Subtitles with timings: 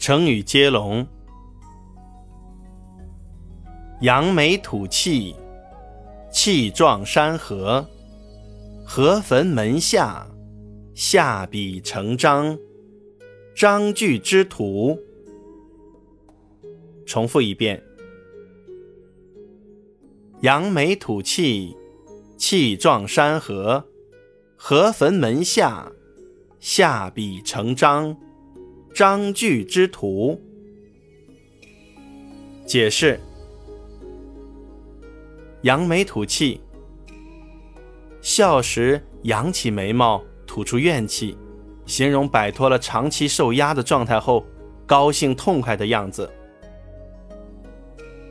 [0.00, 1.06] 成语接龙：
[4.00, 5.36] 扬眉吐气，
[6.32, 7.84] 气壮山河；
[8.82, 10.26] 河汾门下，
[10.94, 12.58] 下笔成章。
[13.54, 14.98] 章句之徒。
[17.04, 17.82] 重复一遍：
[20.40, 21.76] 扬眉吐气，
[22.38, 23.84] 气壮山河；
[24.56, 25.92] 河汾门下，
[26.58, 28.16] 下笔成章。
[28.92, 30.40] 章句之图。
[32.66, 33.18] 解释：
[35.62, 36.60] 扬眉吐气，
[38.20, 41.36] 笑时扬起眉毛，吐出怨气，
[41.86, 44.44] 形容摆脱了长期受压的状态后，
[44.86, 46.30] 高兴痛快的样子。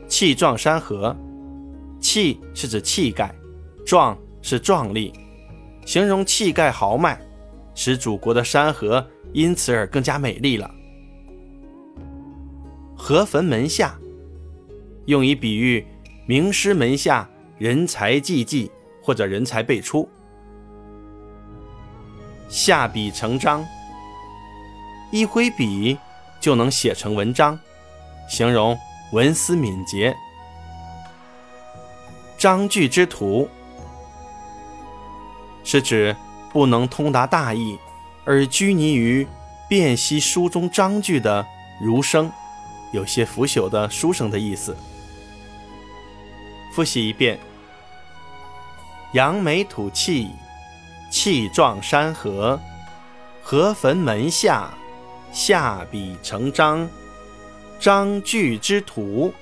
[0.06, 1.16] 气壮山河，
[2.00, 3.34] 气是指气概，
[3.84, 5.12] 壮是壮丽，
[5.86, 7.20] 形容气概豪迈，
[7.74, 9.04] 使祖国的山河。
[9.32, 10.70] 因此而更加美丽了。
[12.96, 13.98] 河汾门下，
[15.06, 15.86] 用以比喻
[16.26, 18.70] 名师门下人才济济
[19.02, 20.08] 或者人才辈出。
[22.48, 23.64] 下笔成章，
[25.10, 25.96] 一挥笔
[26.40, 27.58] 就能写成文章，
[28.28, 28.76] 形容
[29.12, 30.14] 文思敏捷。
[32.36, 33.48] 章句之图，
[35.62, 36.14] 是指
[36.52, 37.78] 不能通达大意。
[38.30, 39.26] 而拘泥于
[39.68, 41.44] 辨析书中章句的
[41.80, 42.30] 儒生，
[42.92, 44.76] 有些腐朽的书生的意思。
[46.72, 47.36] 复习一遍：
[49.14, 50.28] 扬眉吐气，
[51.10, 52.56] 气壮山河；
[53.42, 54.72] 河汾门下，
[55.32, 56.88] 下笔成章。
[57.80, 59.34] 章句之徒。